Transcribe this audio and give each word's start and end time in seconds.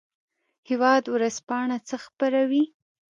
هیواد 0.69 1.03
ورځپاڼه 1.13 1.77
څه 1.87 1.95
خپروي؟ 2.05 2.63